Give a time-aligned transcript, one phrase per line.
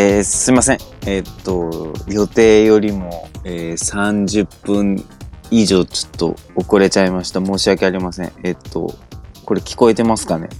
[0.00, 0.78] えー、すいません。
[1.06, 5.04] えーっと、予定よりも、えー、30分
[5.50, 7.44] 以上ちょっと遅れちゃいました。
[7.44, 8.32] 申し訳ありません。
[8.44, 8.94] えっと、
[9.44, 10.50] これ聞こえてますかね？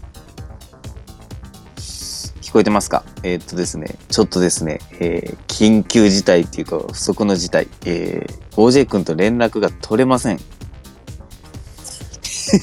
[1.76, 3.04] 聞こえてますか？
[3.22, 10.40] えっとですね、ちょっとですね、え緊急事態っていうか、不測の事態、えー、OJ 君と連絡が取れません。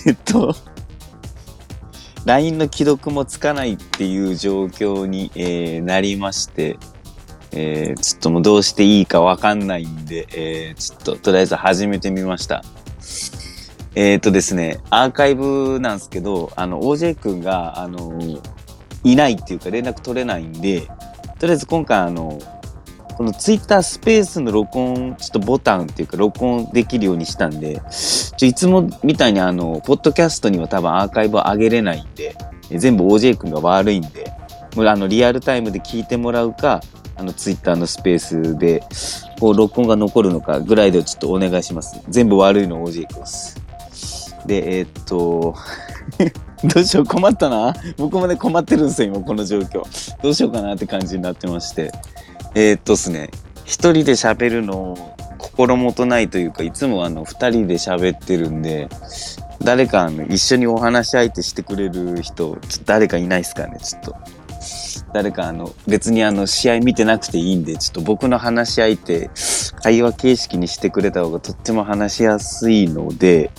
[0.07, 0.53] えっと、
[2.25, 6.77] LINE の既読もつかないっていう状況に、えーなりまして、
[7.51, 12.63] えーちょっともうどうしていいかわかんないんで、えーちょっととりあえず始めてみました。
[13.93, 18.19] えっ、とですね、アーカイブなんですけど、あの、OJ 君が、あの、
[19.05, 20.81] いないっていうか連絡取れないんで、
[21.39, 22.39] とりあえず今回あの、
[23.17, 32.35] この Twitter スペースの録音、ちょっとボタンっていうか録音できるようにしたんで、ちょいつもみたいにあの、ポッドキャストには多分アーカイブを上げれないんで、
[32.69, 34.31] 全部 OJ 君が悪いんで、
[34.75, 36.81] もうあの、リアルタイムで聞いてもらうか、
[37.15, 38.83] あの、ツイッターのスペースで、
[39.39, 42.01] こう、録音が残るのかぐらいでちょっとお願いします。
[42.09, 43.65] 全部悪いの OJ 君です。
[44.45, 45.55] で、えーっと、
[46.73, 47.73] どうしよう、困ったな。
[47.97, 49.83] 僕まで困ってるんですよ、今、この状況。
[50.21, 51.91] どうしようかなって感じになってまして。
[52.55, 53.29] えーっとですね、
[53.65, 58.87] 一人で喋るの、心もとないというか、いつもあの、二人で喋ってるんで、
[59.61, 64.15] 誰かあの一緒にお話し相手してくれる人、ちょっと誰かいないですかね、ちょっと。
[65.13, 69.29] 誰かあの、別にあの、試合見てなくていいんで、ちょっと僕の話し相手、
[69.81, 73.51] 会話形式にしてくれた方がとっても話しやすいので、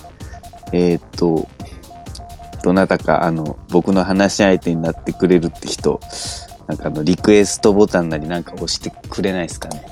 [0.73, 1.49] えーっと、
[2.63, 6.01] どなたかあの、僕の話し相手になってくれるって人、
[6.67, 9.85] なんかあの、リクエストボタンなりなんか押してくれないですかね。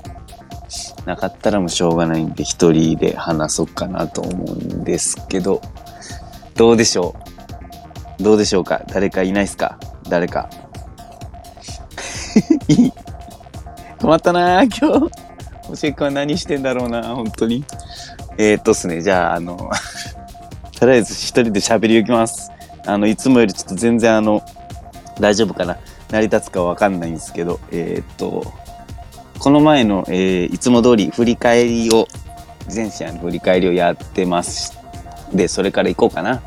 [1.06, 5.60] なかったらもうしょうがないんで、一人で話そうかなと思うんですけど、
[6.56, 7.14] どうでしょ
[8.18, 8.22] う？
[8.22, 8.82] どうでしょうか？
[8.88, 9.78] 誰かいないですか？
[10.08, 10.48] 誰か。
[12.68, 12.92] いい
[14.00, 15.12] 困ったなー今日。
[15.70, 17.64] おしっこは何してんだろうな本当に。
[18.36, 19.70] えー、っとっすね、じゃあ、あの、
[20.78, 22.50] とりあえず一人で喋り行きます。
[22.86, 24.42] あの、いつもよりちょっと全然あの、
[25.20, 25.76] 大丈夫かな
[26.14, 28.52] 成り立つかわかんないんですけど、えー、っと、
[29.40, 32.06] この前の、えーいつも通り振り返りを、
[32.68, 34.78] 全試合の振り返りをやってます。
[35.32, 36.40] で、それから行こうかな。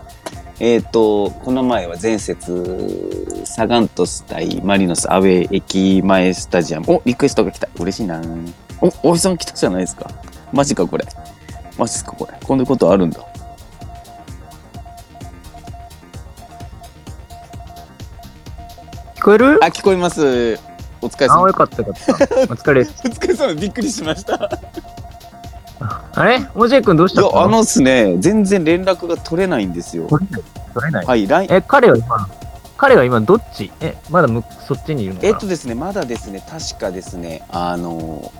[0.61, 6.85] えっ、と、この前は前節、サガン鳥栖対マリノスアウェイ駅前スタジアム。
[6.89, 7.67] お、リクエストが来た。
[7.77, 8.21] 嬉しいな
[8.79, 10.09] お、おじさん来たじゃないですか。
[10.53, 11.05] マジか、これ。
[11.77, 12.37] マジっすか、これ。
[12.41, 13.19] こんなことあるんだ。
[19.27, 19.61] こえる？
[19.61, 20.57] あ、聞こえます。
[21.01, 21.53] お疲れあ、様よ。
[21.53, 22.13] かったよかった。
[22.47, 23.01] お疲れです。
[23.05, 23.53] お疲れ様。
[23.55, 24.49] びっくりしました。
[26.15, 26.47] あれ？
[26.55, 27.19] おじい君どうした？
[27.23, 30.07] のあのっすね、全然連絡が取れないんですよ。
[30.07, 30.43] 取れない。
[30.73, 31.05] 取れない。
[31.05, 32.29] はい、ラインえ、彼は今、
[32.77, 33.69] 彼は今どっち？
[33.81, 35.33] え、まだむそっちにいるのかな？
[35.33, 38.31] えっとですね、まだですね、確かですね、あの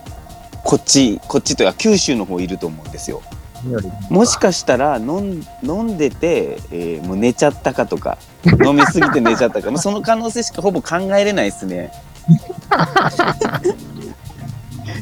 [0.63, 3.21] こっち、こっちというか九州の方いると思うんですよ。
[4.09, 8.17] もしかしたら飲ん飲んでて、えーもう寝ちゃったかとか、
[8.63, 11.91] 飲みすぎて寝ちゃったか、 まあその可能性しかほぼ考えれないですね。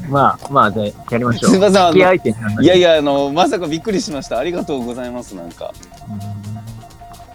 [0.10, 1.52] まあ、まあ、じゃあやりましょう。
[1.52, 1.96] すいません
[2.64, 4.38] いやいや、あの、まさかびっくりしました。
[4.38, 5.74] ありがとうございます、なんか。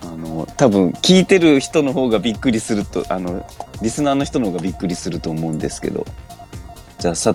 [0.02, 3.44] あの、多分聞いてる人の方がびっくりすると、あの、
[3.82, 6.06] リスナーの人の方がびっくりすると思うんですけど。
[7.00, 7.34] じゃあさ、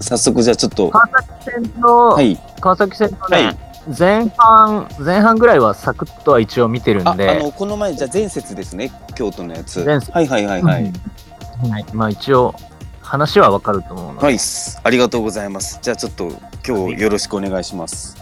[0.00, 2.38] 早速じゃあちょっと、川崎戦の、はい。
[2.60, 3.58] 川崎戦のね、はい
[3.98, 9.84] 前半、前半ぐらいはサクッとは一応見てるあ、あんで、の、この前、じゃあ前節ですね、京都のやつ。
[9.84, 10.84] 前節はいはいはいはい。
[10.84, 12.52] うんはい、まあ一応、
[13.00, 14.38] 話はわかると思うので、はい
[14.82, 15.78] ありがとうございます。
[15.82, 16.32] じゃあちょっと
[16.66, 18.16] 今日よろしくお願いします。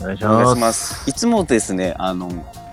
[0.00, 0.54] お願いしお願いま。
[0.56, 1.10] しますす。
[1.10, 2.28] いつもですね、あの、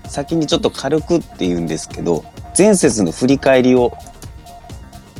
[0.08, 2.24] 先にちょっと軽くって言うんですけど、
[2.58, 3.96] 前節の振り返りを、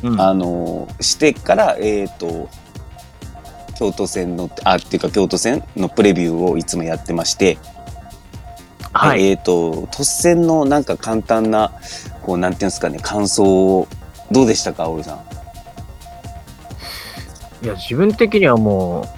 [0.02, 2.48] うんあの、してから、えっ、と、
[3.78, 7.58] 京都戦の、あ、っていうか京都戦のプレビューをいつもやってまして、
[8.92, 9.26] はい。
[9.26, 11.72] えっ、と、鳥栖戦のなんか簡単な、
[12.22, 13.44] こう、なんていうんですかね、感想
[13.78, 13.88] を、
[14.30, 15.14] どうでしたか、蒼井さ
[17.62, 17.64] ん？
[17.64, 19.08] いや、自分的にはもう、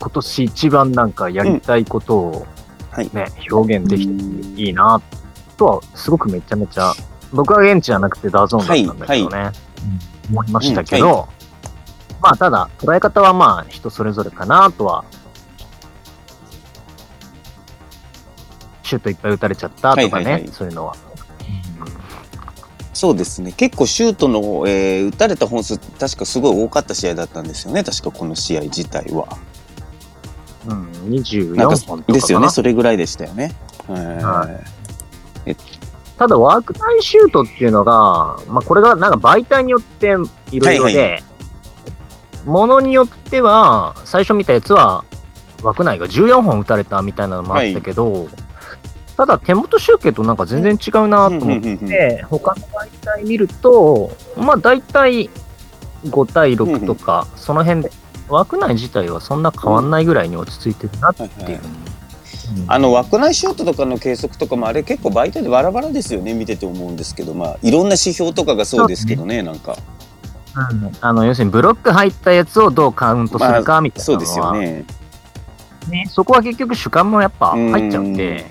[0.00, 2.46] 今年一番なんかやりたいことを
[2.90, 3.10] はい。
[3.12, 5.02] ね、表現できていいな、
[5.56, 6.92] とは、すごくめちゃめちゃ、
[7.34, 11.28] 僕は現地じゃなくて DAZN だったんだけどね、うん思いましたけど、うんは
[12.22, 15.04] まあ、ただ、捉え方はまあ、人それぞれかなとは、
[18.82, 20.96] シュートいっぱい打たれちゃったとかね、はいはいはいそういうのは。
[22.94, 23.52] そうですね。
[23.52, 27.82] 結構シュートの、えー打たれた本数、確かすごい多かった試合だったんですよね。
[27.82, 29.26] 確かこの試合自体は。
[30.66, 32.04] うん、なん24か本。
[32.06, 32.48] ですよね。
[32.48, 33.52] それぐらいでしたよね。
[33.86, 34.48] はいは
[35.44, 35.54] え
[36.18, 41.18] ただ、ワーク内シュートっていうのが、まあ、これがなんか媒体によっていろいろで、はいは
[42.46, 45.04] ものによっては、最初見たやつは、
[45.62, 48.28] 枠内が14本打たれたみたいなのもあったけど、
[49.16, 55.30] ただ手元集計となんか全然違うなと思って、で、他の媒体見ると、まあ大体
[56.04, 57.90] 5対6とか、その辺で、
[58.28, 61.60] 枠内自体はそんな変わんないぐらいに落ち着いてるなっていう。
[62.66, 69.76] あの枠内シュートとかの計測とかもあれ結構媒体でバラバラですよね見てて思うんですけどまあいろんな指標とかがそうですけどねなんか。
[70.70, 70.92] うん。
[71.00, 74.84] あの要するにブロック入ったやつをどうカウントするかみたいなのは、そうですよね。
[75.88, 78.46] ねそこは結局主観もやっぱ入っちゃうんで、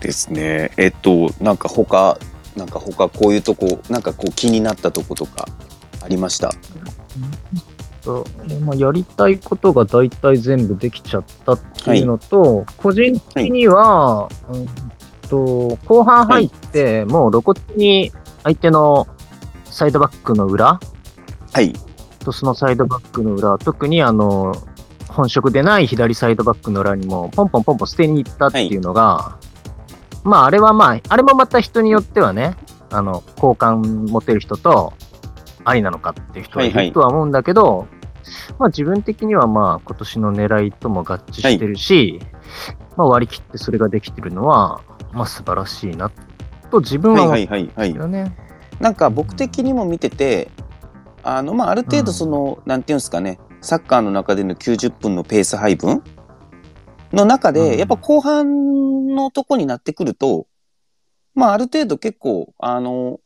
[0.00, 0.70] ですね。
[0.76, 2.18] えっとなんか他
[2.56, 5.46] なんか他こういうとこなんかこう気になったとことか
[6.02, 6.50] ありました？
[6.52, 6.58] そ
[8.12, 8.24] う
[8.64, 14.66] まあ、やりたいことが大体全部できちゃったっていうのと、個人的には、うん
[15.26, 18.12] と後半入って、もう露骨に
[18.42, 19.06] 相手の
[19.64, 20.80] サイドバックの裏
[21.52, 21.72] はい。
[22.20, 24.54] とそのサイドバックの裏、特にあの
[25.08, 29.38] 本職でない左サイドバックの裏にもポンポンポンポン捨てに行ったっていうのが、
[30.24, 32.56] まああれはまあ、あれもまた人によってはね、
[32.90, 34.92] あの好感持てる人と、
[35.64, 37.86] ありなのかっていう人はいはいはいるとは思うんだけど、
[38.58, 42.20] まあ自分的にはまあ今年の狙いとも合致してるし、
[42.96, 44.82] まあ割り切ってそれができてるのは、
[45.12, 46.10] まあ素晴らしいな
[46.70, 47.70] と自分は思ってはいはいはい。
[47.76, 48.36] はいるよね。
[48.80, 50.50] なんか僕的にも見てて
[51.22, 56.02] あのまあある程度その、なんていうんですかねサッカーの中での90分のペース配分
[57.12, 57.78] の中で、うん。
[57.78, 60.46] やっぱ後半のとこになってくると
[61.34, 63.20] まあある程度結構あの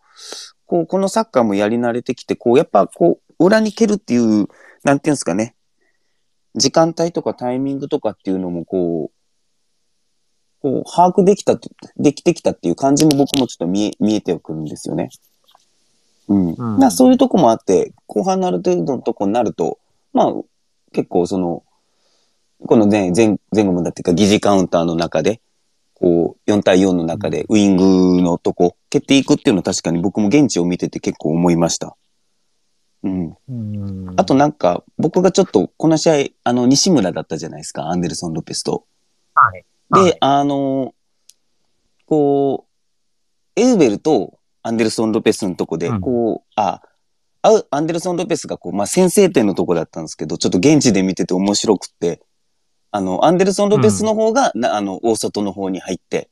[0.66, 4.48] こうこのサッカーもやり慣れてきてこうやっぱこう裏に蹴るっていう
[4.84, 5.54] なんていうんですかね
[6.54, 9.20] 時間帯とかタイミングとかっていうのもこう
[10.60, 15.08] こう把握できたとできてきたっていう感じも僕もちょっと見え見えてくるんですよね。
[16.28, 16.48] うん。
[16.50, 19.78] うんまあそういうとこもあって、後半のある程度のとこになると、
[20.12, 20.32] まあ
[20.92, 21.64] 結構その、
[22.66, 25.40] この前、前、前後もだっていうか疑似カウンターの中で、
[25.94, 31.96] こう4対4の中でウイングのとこ蹴っていくっていうのは確かに僕も現地を見てて結構思いました。
[33.02, 33.36] うん。
[33.48, 34.14] うん。
[34.16, 36.14] あとなんか僕がちょっとこの試合、
[36.44, 38.84] あの西村だったじゃないですか、アンデルソン・ロペスと。
[39.34, 39.64] はい。
[39.92, 40.16] で、はい。
[40.20, 40.94] あの、
[42.06, 42.66] こ
[43.56, 46.82] う、エウベルとアンデルソン・ロペスのとこで、うんこう、あ、
[47.42, 52.20] あアンデルソン・ロペスがこう、まあ、先制点のとこだったんですけど、ちょっと現地で見てて面白くって、
[52.90, 56.28] あの、アンデルソン・ロペスの方が、なあの、大外の方に入って、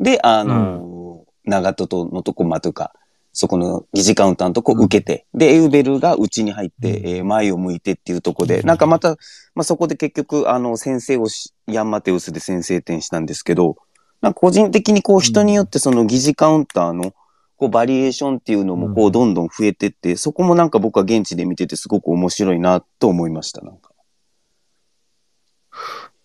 [0.00, 2.92] で、あの、長門とのとこ、まあ、というか、
[3.34, 7.08] そこの疑似カウンターのとこ受けて、で、エウベルが内に入って、うん。
[7.08, 9.16] えー前を向いてっていうとこで、なんかまた、
[9.54, 13.76] まあ、そこで結局、あの、先制をし、ヤンマテウスで先制点したんですけど、
[14.20, 17.12] なんか個人的にこう人によってその疑似カウンターの、
[17.56, 23.90] こうバリエーションっていうのもこううんどんどん増えてって、そこもなんか僕は現地で見ててすごく面白いなと思いました、なんか。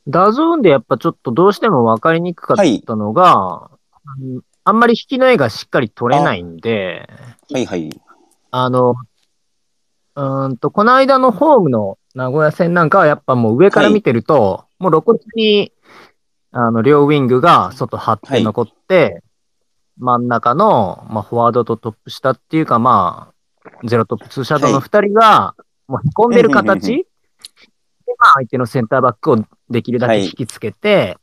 [0.08, 3.72] DAZN でやっぱちょっとどうしても分かりにくかったのが、
[4.22, 7.10] うんあんまり引きの絵がしっかり撮れないんで、
[7.52, 7.90] はいはい。
[8.52, 8.94] あの、
[10.16, 15.74] うーんと、この間のホームの名古屋戦なんかはやっぱもう上から見てると、もう露骨に、
[16.52, 19.24] あの、両ウィングが外張って残って、
[19.98, 25.56] 真ん中の、まあ、フォワードとトップ下っていうか、まあ、ゼロトップツーシャドウの二人が、
[25.88, 27.06] もう引っ込んでる形、で、
[28.20, 29.38] まあ、相手のセンターバックを
[29.72, 31.18] できるだけ引きつけて、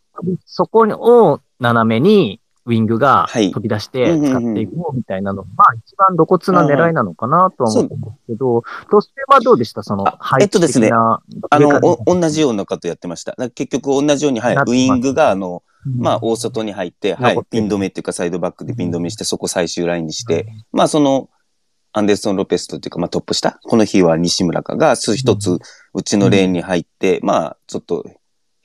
[0.47, 3.53] そこを斜めにウィングがはい。
[3.53, 4.31] 飛び出してうんうんうん。
[4.43, 9.83] 使っていくみたいなの、まあ一番露骨な狙いなのかなとは思うんですけど、トスペはどうでした？
[9.83, 10.91] そのあ配置えっとですね。
[10.93, 11.21] あ
[11.59, 13.35] の、同じようなことやってました。
[13.51, 16.01] 結局同じように、はい、ウイングが、あの、うん。
[16.01, 17.63] まあ、大外に入って、はい残っ、てる。
[17.63, 21.31] ピン止めっていうかサイドバックでピン止めして、そこ最終ラインにして、まあ、その、
[21.93, 23.61] アンデルソン・ロペスとっていうか、まあ、トップ下？
[23.63, 25.59] この日は西村かが、一つ、
[25.95, 28.05] うちのレーンに入って、まあ、ちょっと、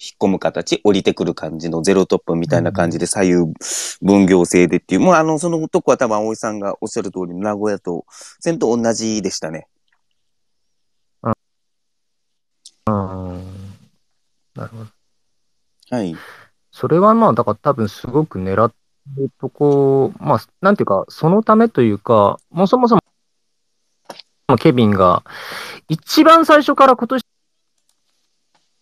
[0.01, 3.53] 引っ込む形、降りてくる感じのゼロトップみたいな感じで左右
[4.01, 8.05] 分業制でっていう、もうあの、そのとこは多分葵さんがおっしゃる通り、名古屋と、
[8.39, 9.67] 戦と同じでしたね。
[12.88, 13.62] うん
[14.55, 14.88] なるほど。
[15.91, 16.15] はい。
[16.72, 18.75] それはまあ、だから多分すごく狙って
[19.17, 23.01] るとこ、まあ、なんていうか、そのためというか、もうそもそも、
[24.58, 25.24] ケビンが、
[25.89, 27.24] 一番最初から今年、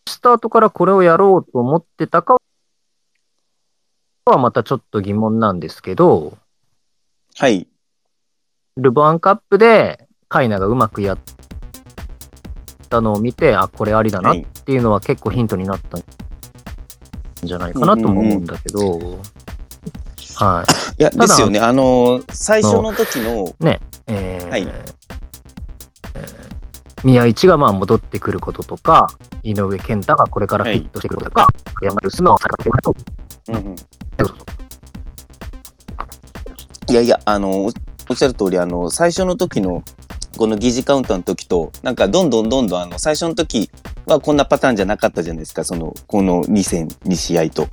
[0.10, 2.36] スタートからこれをやろうと思ってたか
[4.26, 6.38] はまたちょっと疑問なんですけど、
[7.36, 7.68] はい。
[8.78, 11.18] ルヴァンカップでカイナがうまくやっ
[12.90, 14.46] たのを見て、あ、これありだなっはい。
[14.66, 16.04] ていうのは結構ヒントになったん
[17.44, 19.20] じゃないかなとも思うんだけど、
[20.36, 20.66] は
[20.98, 21.60] いや、ですよね。
[21.60, 24.99] あの、最初の時の、ね、えーはいえー
[27.04, 29.08] 宮市がまあ戻ってくることとか、
[29.44, 31.48] 井上健太がこれからフィットしてくることとか、
[31.82, 32.96] 山田の坂手と
[33.50, 33.76] うんうん
[36.90, 37.72] いやいや、あの、おっ
[38.16, 39.84] しゃる通り、あの、最初の時の、
[40.38, 43.70] この疑似カウンターの時と、なんかどんどんどんどん、あの、最初の時
[44.08, 47.68] はこんなパターンじゃなかったじゃないですか、その、この2戦、2試合と。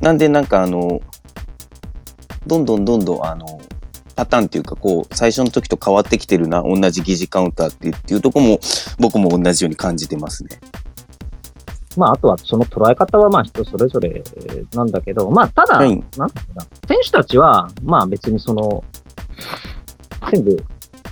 [0.00, 1.02] なんで、なんかあの、
[2.46, 3.60] どんどんどんどん、あの、
[4.14, 8.58] パターンっていうか、こう、最初の時と変わってきてるな、同じ疑似カウンターっていうとこも、
[8.98, 10.60] 僕も同じように感じてますね。
[11.96, 14.22] まあ、あとはその捉え方はまあ人それぞれ
[14.74, 18.82] なんだけど、まあ、ただ、はいなんていうかな選手たちは、まあ別にその、
[20.32, 20.64] 全部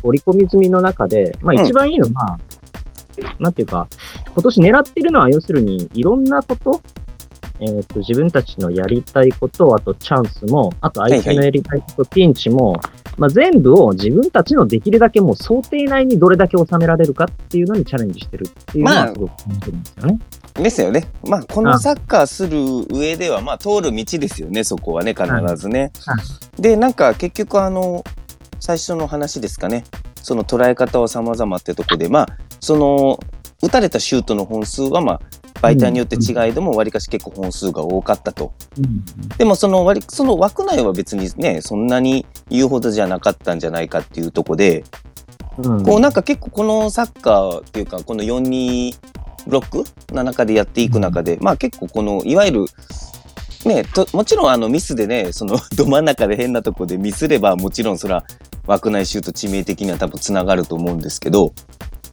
[0.02, 2.38] 織り込み済みの中で、まあうん一番いいのは、
[3.38, 3.86] なんていうか、
[4.32, 6.80] 今年狙ってるのは要するにいろんなこと、
[7.62, 12.80] えっ、と、自分たちのやりたいこと、あとチャンスも、あと相手のやりたいこと、ピンチも、
[13.16, 20.18] まあ全部を自分たちのできるだけもう想定内にどれだけ収められるかっていうのにチャレンジしてるっていうのまあはすごく感じるんですよね。
[20.54, 21.08] ですよね。
[21.24, 22.58] まあ、このサッカーする
[22.90, 25.26] 上では、まあ、通る道ですよね、そこはね、必
[25.56, 25.92] ずね。
[26.04, 26.16] は
[26.58, 28.04] で、なんか、結局、あの、
[28.60, 29.84] 最初の話ですかね。
[30.16, 32.28] その捉え方は様々ってとこで、まあ、
[32.60, 33.18] その、
[33.62, 35.20] 打たれたシュートの本数は、まあ、
[35.62, 38.52] 媒体によって違いでも、わりかし結構本数が多かったと。
[39.38, 44.84] でも、その割り、その枠内は別にね、そんなに言うほどじゃなかったんじゃないかっていうとこで、
[45.58, 45.84] うん。
[45.84, 48.94] こうなんか結構このサッカーっていうかこの4-2
[49.46, 52.64] ブロックの中でやっていく中で、まあ結構このいわゆる
[53.64, 58.24] ねともちろんあのミスでねその ど真ん中で変なとこでミスればもちろんそれは
[58.66, 61.52] 枠内シュート致命的には多分つながると思うんですけど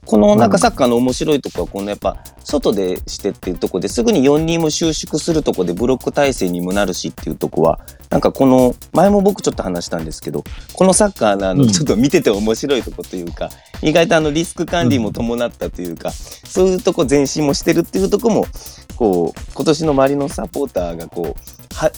[0.09, 13.51] このなんかサッカーの面白いとこはこのやっぱ外でしてっていうとこですぐに4-2も収縮するとこでブロック体制にもなるしっていうとこはなんかこの前も僕ちょっと話したんですけどこのサッカーのあのうんちょっと見てて面白いとこというか、
[13.83, 18.47] 意外とあのリスク管理も伴ったというか、そういうとこ前進もしてるっていうとこも
[18.95, 21.91] こう今年の周りのサポーターがこうは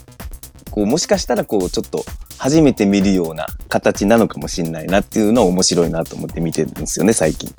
[0.70, 2.03] こうもしかしたらこうちょっと
[2.38, 7.50] 初めて見るような形なのかもしれないなっていうのは面白いなと思って見てるんですよね最近。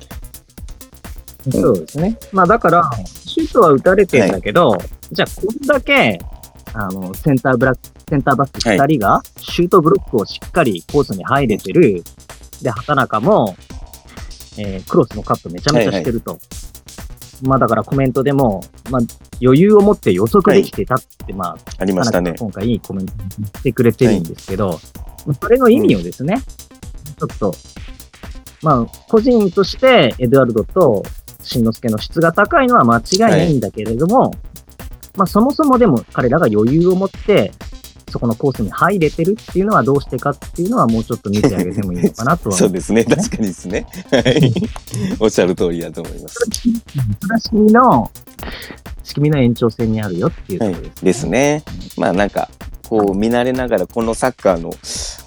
[1.50, 2.18] そうですね。
[2.32, 4.76] まあだから、シュートは打たれてんだけど、
[5.10, 6.20] じゃあこんだけ、
[6.74, 12.02] あの、センターブラック、センターバック2人が、シュートブロックをしっかりコースに入れてる。
[12.62, 13.56] で、畑中も、
[14.58, 16.38] えークロスのカットめちゃめちゃしてると。
[17.42, 19.02] まあだからコメントでも、まあ
[19.42, 22.34] 余裕を持って予測できてたって、まあ、ありましたね。
[22.38, 23.12] 今回いいコメント
[23.58, 24.78] してくれてるんですけど、
[25.40, 26.40] それの意味をですね、
[27.18, 27.54] ちょっと、
[28.62, 31.02] まあ、個人としてエドワルドと
[31.42, 34.32] 新之助の質が高いのは間違いないんだけれども、
[35.16, 37.52] まあ、そもそもでも彼らが余裕を持って、
[38.12, 42.56] そこのコースに入れてるっていうのはどうしてかっていうのはもうちょっと見てあげてもいいのかなとは。
[42.58, 43.04] そうですね。
[43.04, 43.86] 確かにですね。
[44.10, 44.52] はい。
[45.18, 46.38] おっしゃる通りだと思います。
[47.40, 48.10] 仕組みの、
[49.02, 50.92] 仕組みの延長線にあるよっていうところです、ね。
[51.02, 51.64] ですね。
[51.96, 52.50] まあなんか
[52.92, 54.74] こう見慣れながらこのサッカーの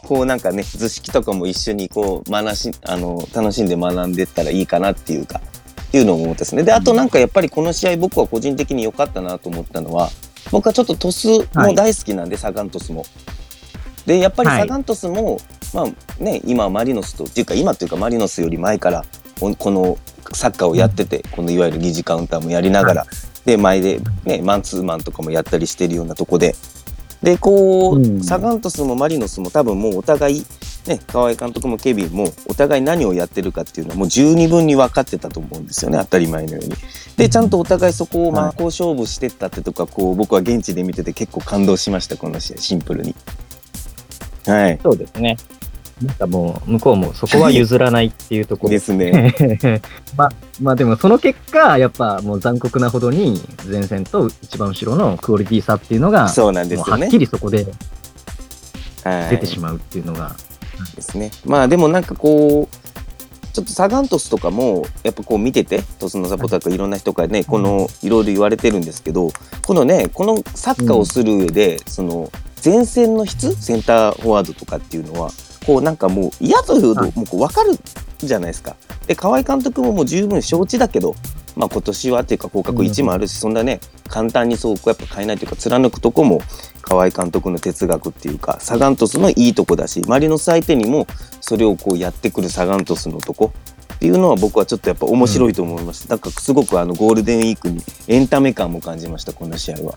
[0.04, 5.42] こうなんかね図式とかも一緒にこう学しあの楽しんで学んでったらいいかなっていうか
[5.96, 6.64] っていうのを思ったですね。
[6.64, 10.10] であとなんかやっぱりこの試合僕は個人的に良かったなと思ったのは
[10.52, 13.06] 僕はちょっとトスも大好きなんで、サガントスも。
[14.06, 14.60] でやっぱりはい。
[14.60, 15.38] サガントスも、
[15.74, 19.06] まあね今マリノスとっていうか今っていうかマリノスより前から
[19.40, 19.98] ここの
[20.34, 23.06] サッカーをやってて、このいわゆる疑似カウンターもやりながら、
[23.46, 26.56] で前でねマンツーマンとかもやったりしてるようなとこで。
[27.24, 28.22] でこう、うん。
[28.22, 30.46] サガントスもマリノスも多分もうお互い
[30.88, 36.76] ね河合監督もケビンもお互い何をやってるかっていうのはもう十二分に分かってたと思うんですよね当たり前のように。
[37.18, 43.16] でちゃんとお互いそこを真っ向勝負してったってとかこう僕は現地で見てて結構感動しましたこの試合シンプルに。
[44.46, 45.38] はいそうですね。
[46.02, 49.34] なんかもう、向こうもそこは譲らないっていうところですね。
[50.18, 57.18] まあ、まあでもその結果、やっぱもう残酷なほどに前線と一番後ろのクオリティ差っていうのが、そうなんですよねはっき。
[57.18, 57.66] りそこで
[59.06, 60.36] はい出てしまうっていうのが、
[60.96, 61.32] ですね。
[61.46, 62.76] まあでもなんかこう
[63.54, 66.78] ちょっとサガントスとかもやっぱこう見ててトスのサポーターとかい。
[66.78, 69.32] ろんな人がねこのいろいろ言われてるんですけど
[69.66, 72.30] このねこのサッカーをする上で、その
[72.64, 75.32] 前線の質センターフォワードとかっていうのは
[75.66, 77.14] こうなんかもう嫌というとはい。
[77.16, 77.78] もうこう分かる
[78.18, 78.76] じゃないですか。
[79.08, 81.16] で河合監督ももう十分承知だけど、
[81.56, 83.80] まあ、今年はっていうか降格1もあるし、そんなね
[84.10, 86.42] 簡単にそうこうやっぱ変えないというか貫くとこも
[86.88, 91.08] 河合監督の哲学っていうかサガントスのいいとこだしマリノス相手にも
[91.42, 93.52] それをこうやってくるサガントスのとこ
[93.96, 96.16] っていうのは僕はちょっとやっぱ面白いと思いました。
[96.16, 99.96] だからすごくあのゴールデンウィークにエンタメ感も感じました、この試合は。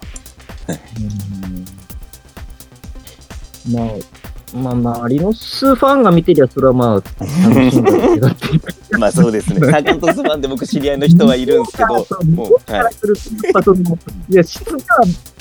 [3.72, 8.28] まあ、まあ、周りの数ファンが見てりゃ、それはまあ、楽しいんだけど
[8.98, 9.70] まあそうですね。
[9.70, 11.88] サカントスファンで僕知り合いの人はいるんですけど、
[12.32, 14.32] もう、はい。
[14.32, 14.78] いや、質では、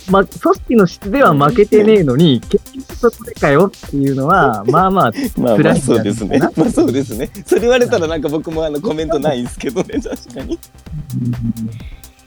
[0.09, 6.39] ま、組織の質では負けてねえのに、結局そこでかよっていうのは、まあまあ、まあまあそうですね。
[6.39, 7.29] まあそうですね。
[7.45, 10.59] それ言われたらなんか僕もあのコメントないんですけどね、確かに。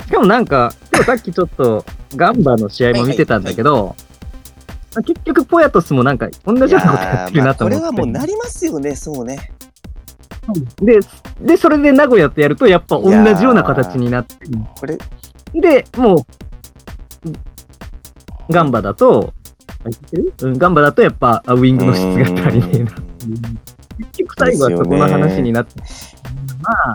[0.07, 1.85] しかもなんか、今日さっきちょっと、
[2.17, 3.95] ガンバの試合も見てたんだけど、
[4.97, 8.01] 結局、ポヤトスもなんか、同じようなことやってるまあこれなと思って。
[8.01, 9.53] はもうなりますよね、そうね。
[10.83, 11.01] で、
[11.41, 14.37] で、それで名古屋とやると、やっぱ同じような形になって、
[14.79, 14.99] これ、
[15.55, 16.23] で、もう、
[18.51, 19.33] ガンバだと、
[20.43, 22.91] うん、ガンバだとやっぱあウイングの質が足りねえな。
[22.91, 25.81] 結局最後はそこの話になって、
[26.61, 26.95] まあ、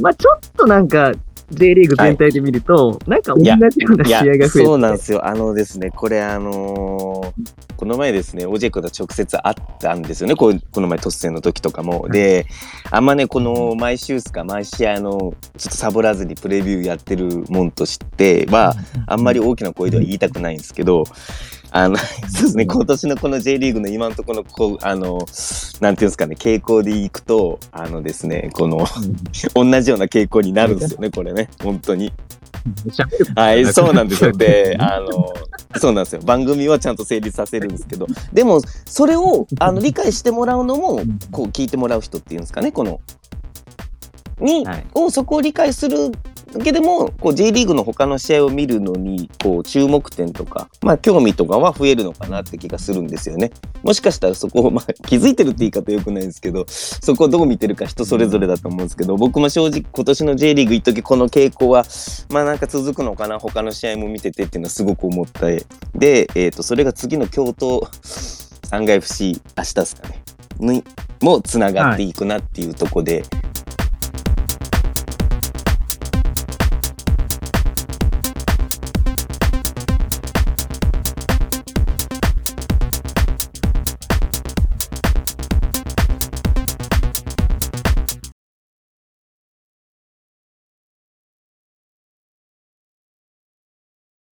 [0.00, 1.12] まあちょっとなんか、
[1.50, 3.66] J リーグ全体で見ると、なんか同じような
[4.04, 5.26] い試や合が増えて、そうなんですよ。
[5.26, 12.08] あのですね、これあのーこの前ですね、オジェクと直接会ったんですよね、こうこの前突然の時とかも。
[12.08, 12.46] で、
[12.90, 18.74] あんまね、この毎週すか毎試合の、ちょっとサボらずにプレビューやってるもんとしては、
[19.06, 21.04] あんまり大きな声では言いたくないんですけど、
[21.76, 25.26] あの、そうですね、今年のこの J リーグの今のところの、こう、あの、
[25.80, 28.86] なんていうんですかね、傾向でいくと、あのですね、この、
[29.54, 32.12] 同じような傾向になるんですよね、これね、本当に。
[33.34, 34.30] はい、そうなんですよ。
[34.30, 35.34] で、 あの、
[35.76, 36.22] そうなんですよ。
[36.24, 41.00] 番組はちゃんと成立させるんですけど、でも、それを、あの、理解してもらうのも、
[41.32, 43.00] こう、聞いてもらう人っていうんですかね、この、
[44.38, 44.86] に、はい。
[44.94, 53.50] を、そこを理解するだけでも、こう、J リーグの他の試合を見るのに、こう、注目点とか、まあ、興味とかは増えるのかなって気がするんですよね。
[53.82, 61.84] もしかしたらそこを、まあ、 気づいてるって言い方よくないんですけど、そこをどう見てるか人それぞれだと思うんですけど、僕も正直今年の J リーグ一時この傾向は、
[62.30, 65.46] まあなんか続くのかな、他の試合も見ててっていうのはすごく思った。
[65.94, 67.88] で、えっ、と、それが次の京都
[68.70, 70.22] 3階 FC、明日ですかね、
[70.58, 70.84] に
[71.20, 73.24] もつながっていくなっていうとこで、